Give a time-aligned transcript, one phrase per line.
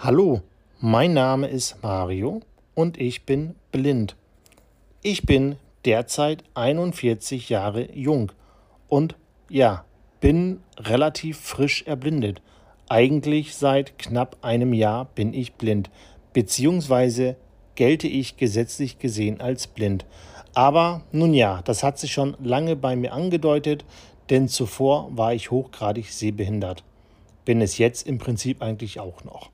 [0.00, 0.42] Hallo,
[0.78, 2.40] mein Name ist Mario
[2.76, 4.14] und ich bin blind.
[5.02, 8.30] Ich bin derzeit 41 Jahre jung
[8.86, 9.16] und
[9.48, 9.84] ja,
[10.20, 12.40] bin relativ frisch erblindet.
[12.88, 15.90] Eigentlich seit knapp einem Jahr bin ich blind,
[16.32, 17.34] beziehungsweise
[17.74, 20.06] gelte ich gesetzlich gesehen als blind.
[20.54, 23.84] Aber nun ja, das hat sich schon lange bei mir angedeutet,
[24.30, 26.84] denn zuvor war ich hochgradig sehbehindert.
[27.44, 29.50] Bin es jetzt im Prinzip eigentlich auch noch.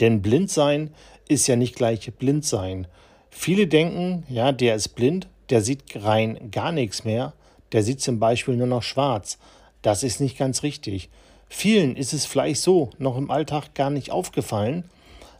[0.00, 0.90] Denn blind sein
[1.28, 2.86] ist ja nicht gleich blind sein.
[3.30, 7.32] Viele denken, ja, der ist blind, der sieht rein gar nichts mehr,
[7.72, 9.38] der sieht zum Beispiel nur noch schwarz.
[9.82, 11.10] Das ist nicht ganz richtig.
[11.48, 14.84] Vielen ist es vielleicht so noch im Alltag gar nicht aufgefallen,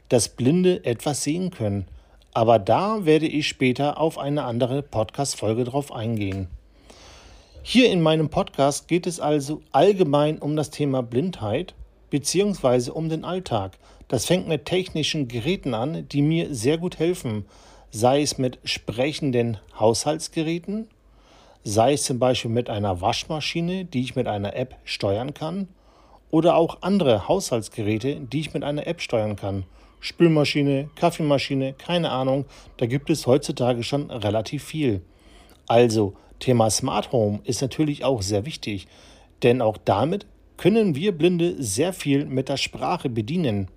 [0.08, 1.86] dass Blinde etwas sehen können.
[2.34, 6.48] Aber da werde ich später auf eine andere Podcast-Folge drauf eingehen.
[7.62, 11.74] Hier in meinem Podcast geht es also allgemein um das Thema Blindheit
[12.10, 13.78] beziehungsweise um den Alltag.
[14.08, 17.46] Das fängt mit technischen Geräten an, die mir sehr gut helfen,
[17.90, 20.88] sei es mit sprechenden Haushaltsgeräten,
[21.62, 25.68] sei es zum Beispiel mit einer Waschmaschine, die ich mit einer App steuern kann,
[26.30, 29.64] oder auch andere Haushaltsgeräte, die ich mit einer App steuern kann.
[30.00, 32.44] Spülmaschine, Kaffeemaschine, keine Ahnung,
[32.76, 35.00] da gibt es heutzutage schon relativ viel.
[35.66, 38.86] Also, Thema Smart Home ist natürlich auch sehr wichtig,
[39.42, 43.68] denn auch damit können wir Blinde sehr viel mit der Sprache bedienen.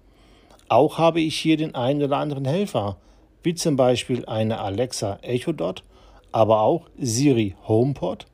[0.70, 2.98] Auch habe ich hier den einen oder anderen Helfer,
[3.44, 5.84] wie zum Beispiel eine Alexa Echo Dot,
[6.32, 8.26] aber auch Siri HomePod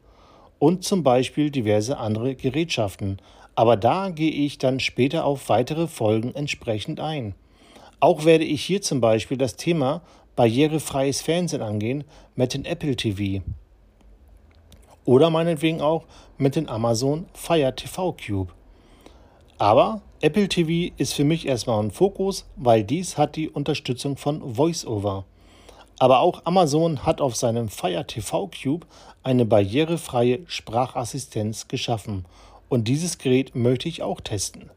[0.58, 3.20] und zum Beispiel diverse andere Gerätschaften.
[3.54, 7.36] Aber da gehe ich dann später auf weitere Folgen entsprechend ein.
[8.00, 10.02] Auch werde ich hier zum Beispiel das Thema
[10.36, 12.04] barrierefreies Fernsehen angehen
[12.36, 13.44] mit dem Apple TV.
[15.06, 16.06] Oder meinetwegen auch
[16.38, 18.54] mit dem Amazon Fire TV Cube.
[19.59, 24.55] Aber Apple TV ist für mich erstmal ein Fokus, weil dies hat die Unterstützung von
[24.55, 25.25] VoiceOver.
[25.99, 28.88] Aber auch Amazon hat auf seinem Fire TV Cube
[29.21, 32.23] eine barrierefreie Sprachassistenz geschaffen
[32.70, 34.70] und dieses Gerät möchte ich auch testen.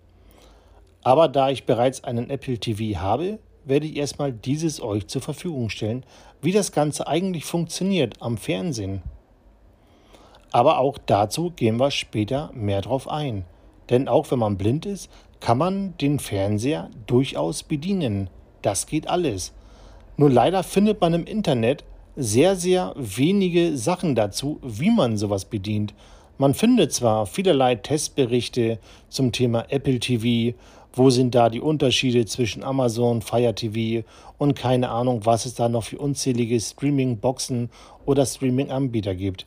[1.05, 5.71] Aber da ich bereits einen Apple TV habe, werde ich erstmal dieses euch zur Verfügung
[5.71, 6.05] stellen,
[6.43, 9.01] wie das Ganze eigentlich funktioniert am Fernsehen.
[10.51, 13.45] Aber auch dazu gehen wir später mehr drauf ein.
[13.91, 15.11] Denn auch wenn man blind ist,
[15.41, 18.31] kann man den Fernseher durchaus bedienen.
[18.63, 19.53] Das geht alles.
[20.17, 21.85] Nur leider findet man im Internet
[22.17, 25.95] sehr, sehr wenige Sachen dazu, wie man sowas bedient.
[26.39, 30.57] Man findet zwar vielerlei Testberichte zum Thema Apple TV,
[30.93, 34.07] wo sind da die Unterschiede zwischen Amazon, Fire TV
[34.39, 37.71] und keine Ahnung, was es da noch für unzählige Streaming-Boxen
[38.07, 39.47] oder Streaming-Anbieter gibt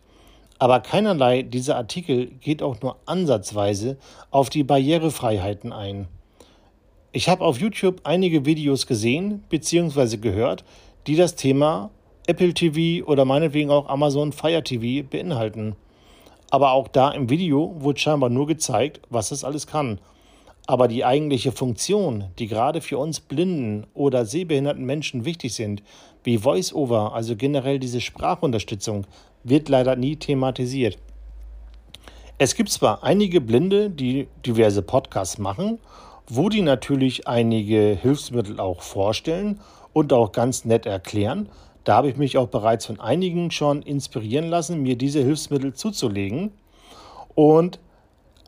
[0.60, 3.98] aber keinerlei dieser Artikel geht auch nur ansatzweise
[4.30, 6.08] auf die Barrierefreiheiten ein.
[7.12, 10.18] Ich habe auf YouTube einige Videos gesehen bzw.
[10.18, 10.66] gehört,
[11.08, 11.90] die das Thema
[12.28, 15.76] Apple TV oder meinetwegen auch Amazon Fire TV beinhalten.
[16.52, 20.00] Aber auch da im Video wurde scheinbar nur gezeigt, was es alles kann.
[20.70, 25.82] Aber die eigentliche Funktion, die gerade für uns blinden oder sehbehinderten Menschen wichtig sind,
[26.24, 29.08] wie VoiceOver, also generell diese Sprachunterstützung,
[29.44, 31.00] wird leider nie thematisiert.
[32.38, 35.80] Es gibt zwar einige Blinde, die diverse Podcasts machen,
[36.28, 41.50] wo die natürlich einige Hilfsmittel auch vorstellen und auch ganz nett erklären.
[41.84, 46.52] Da habe ich mich auch bereits von einigen schon inspirieren lassen, mir diese Hilfsmittel zuzulegen.
[47.34, 47.80] Und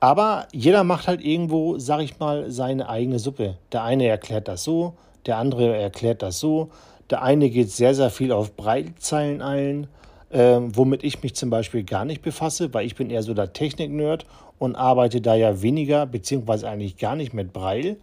[0.02, 3.56] aber jeder macht halt irgendwo, sag ich mal, seine eigene Suppe.
[3.72, 4.96] Der eine erklärt das so,
[5.26, 6.70] der andere erklärt das so.
[7.10, 9.88] Der eine geht sehr, sehr viel auf Breitzeilen ein
[10.34, 13.54] ähm, womit ich mich zum Beispiel gar nicht befasse, weil ich bin eher so der
[13.54, 14.26] Technik-Nerd
[14.60, 17.98] und arbeite da ja weniger beziehungsweise eigentlich gar nicht mit Braille.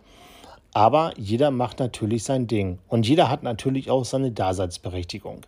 [0.74, 5.40] Aber jeder macht natürlich sein Ding und jeder hat natürlich auch seine Daseinsberechtigung.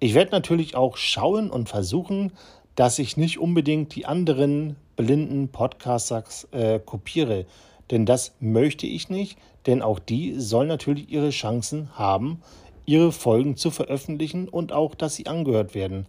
[0.00, 2.32] Ich werde natürlich auch schauen und versuchen,
[2.76, 7.46] dass ich nicht unbedingt die anderen blinden Podcasters äh, kopiere,
[7.90, 12.42] denn das möchte ich nicht, denn auch die sollen natürlich ihre Chancen haben,
[12.84, 16.06] ihre Folgen zu veröffentlichen und auch, dass sie angehört werden.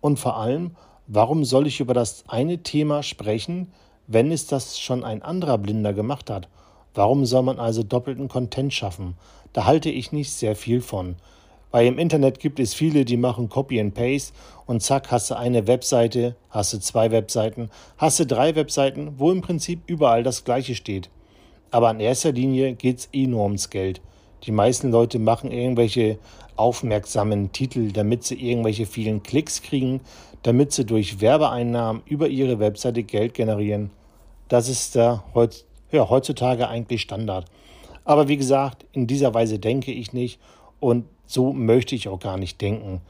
[0.00, 0.72] Und vor allem,
[1.06, 3.72] warum soll ich über das eine Thema sprechen,
[4.06, 6.48] wenn es das schon ein anderer Blinder gemacht hat?
[6.94, 9.16] Warum soll man also doppelten Content schaffen?
[9.52, 11.16] Da halte ich nicht sehr viel von.
[11.74, 14.32] Weil im Internet gibt es viele, die machen Copy and Paste
[14.64, 17.68] und zack, hast du eine Webseite, hast du zwei Webseiten,
[17.98, 21.10] hast du drei Webseiten, wo im Prinzip überall das Gleiche steht.
[21.72, 24.00] Aber in erster Linie geht es eh nur ums Geld.
[24.44, 26.20] Die meisten Leute machen irgendwelche
[26.54, 30.00] aufmerksamen Titel, damit sie irgendwelche vielen Klicks kriegen,
[30.44, 33.90] damit sie durch Werbeeinnahmen über ihre Webseite Geld generieren.
[34.46, 35.24] Das ist da
[35.92, 37.46] heutzutage eigentlich Standard.
[38.04, 40.38] Aber wie gesagt, in dieser Weise denke ich nicht
[40.84, 43.00] und so möchte ich auch gar nicht denken.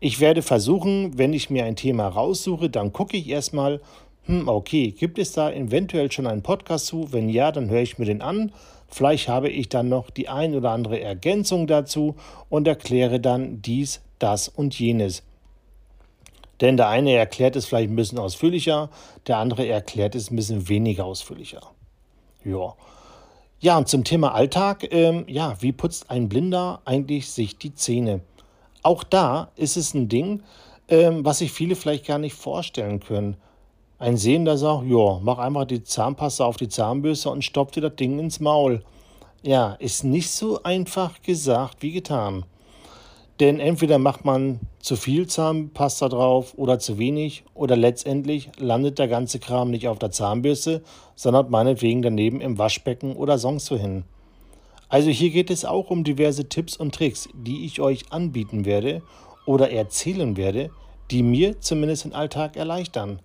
[0.00, 3.80] Ich werde versuchen, wenn ich mir ein Thema raussuche, dann gucke ich erstmal,
[4.24, 7.12] hm, okay, gibt es da eventuell schon einen Podcast zu?
[7.12, 8.52] Wenn ja, dann höre ich mir den an.
[8.88, 12.16] Vielleicht habe ich dann noch die ein oder andere Ergänzung dazu
[12.48, 15.22] und erkläre dann dies, das und jenes.
[16.60, 18.90] Denn der eine erklärt es vielleicht ein bisschen ausführlicher,
[19.28, 21.62] der andere erklärt es ein bisschen weniger ausführlicher.
[22.44, 22.74] Ja.
[23.62, 28.22] Ja, und zum Thema Alltag, ähm, ja, wie putzt ein Blinder eigentlich sich die Zähne?
[28.82, 30.42] Auch da ist es ein Ding,
[30.88, 33.36] ähm, was sich viele vielleicht gar nicht vorstellen können.
[33.98, 37.96] Ein Sehender sagt, ja, mach einfach die Zahnpasta auf die Zahnbürste und stopf dir das
[37.96, 38.82] Ding ins Maul.
[39.42, 42.46] Ja, ist nicht so einfach gesagt wie getan.
[43.40, 49.08] Denn entweder macht man zu viel Zahnpasta drauf oder zu wenig oder letztendlich landet der
[49.08, 50.82] ganze Kram nicht auf der Zahnbürste,
[51.14, 54.04] sondern meinetwegen daneben im Waschbecken oder sonst wohin.
[54.90, 59.02] Also hier geht es auch um diverse Tipps und Tricks, die ich euch anbieten werde
[59.46, 60.70] oder erzählen werde,
[61.10, 63.20] die mir zumindest den Alltag erleichtern.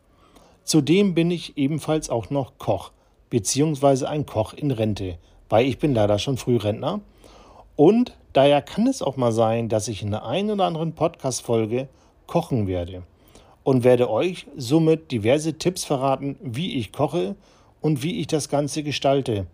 [0.64, 2.92] Zudem bin ich ebenfalls auch noch Koch,
[3.30, 5.18] beziehungsweise ein Koch in Rente,
[5.50, 7.02] weil ich bin leider schon Frührentner.
[7.76, 11.90] Und daher kann es auch mal sein, dass ich in der einen oder anderen Podcast-Folge
[12.26, 13.04] kochen werde
[13.64, 17.36] und werde euch somit diverse Tipps verraten, wie ich koche
[17.82, 19.48] und wie ich das Ganze gestalte.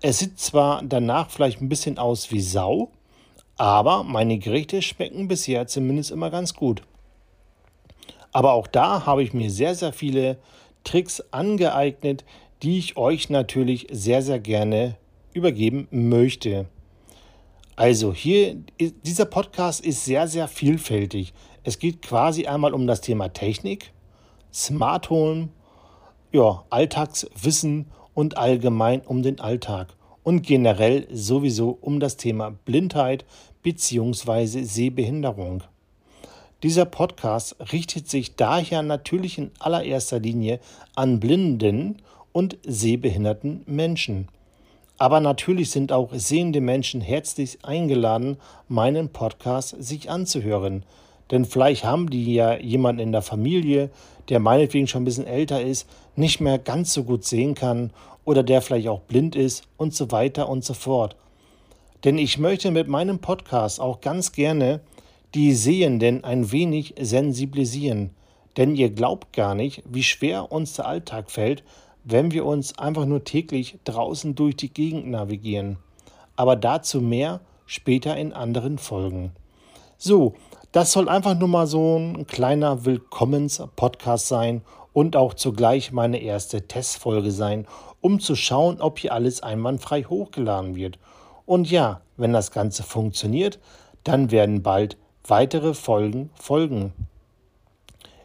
[0.00, 2.90] Es sieht zwar danach vielleicht ein bisschen aus wie Sau,
[3.56, 6.82] aber meine Gerichte schmecken bisher zumindest immer ganz gut.
[8.32, 10.38] Aber auch da habe ich mir sehr, sehr viele
[10.84, 12.24] Tricks angeeignet,
[12.62, 14.96] die ich euch natürlich sehr, sehr gerne
[15.34, 16.66] übergeben möchte.
[17.76, 21.32] Also hier, dieser Podcast ist sehr, sehr vielfältig.
[21.64, 23.92] Es geht quasi einmal um das Thema Technik,
[24.52, 25.48] Smart Home,
[26.32, 33.24] ja, Alltagswissen und allgemein um den Alltag und generell sowieso um das Thema Blindheit
[33.62, 34.64] bzw.
[34.64, 35.62] Sehbehinderung.
[36.62, 40.60] Dieser Podcast richtet sich daher natürlich in allererster Linie
[40.94, 41.96] an blinden
[42.32, 44.28] und sehbehinderten Menschen.
[45.02, 48.36] Aber natürlich sind auch sehende Menschen herzlich eingeladen,
[48.68, 50.84] meinen Podcast sich anzuhören.
[51.32, 53.90] Denn vielleicht haben die ja jemanden in der Familie,
[54.28, 57.90] der meinetwegen schon ein bisschen älter ist, nicht mehr ganz so gut sehen kann
[58.24, 61.16] oder der vielleicht auch blind ist und so weiter und so fort.
[62.04, 64.82] Denn ich möchte mit meinem Podcast auch ganz gerne
[65.34, 68.10] die Sehenden ein wenig sensibilisieren.
[68.56, 71.64] Denn ihr glaubt gar nicht, wie schwer uns der Alltag fällt,
[72.04, 75.78] wenn wir uns einfach nur täglich draußen durch die Gegend navigieren.
[76.36, 79.32] Aber dazu mehr später in anderen Folgen.
[79.98, 80.34] So,
[80.72, 84.62] das soll einfach nur mal so ein kleiner Willkommens-Podcast sein
[84.92, 87.66] und auch zugleich meine erste Testfolge sein,
[88.00, 90.98] um zu schauen, ob hier alles einwandfrei hochgeladen wird.
[91.46, 93.58] Und ja, wenn das Ganze funktioniert,
[94.04, 94.96] dann werden bald
[95.26, 96.92] weitere Folgen folgen.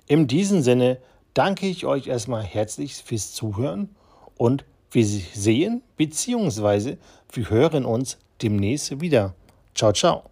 [0.07, 0.97] In diesem Sinne
[1.37, 3.95] danke ich euch erstmal herzlich fürs Zuhören
[4.37, 6.97] und wir sehen bzw.
[7.31, 9.35] wir hören uns demnächst wieder.
[9.75, 10.23] Ciao, ciao.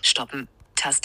[0.00, 0.48] Stoppen.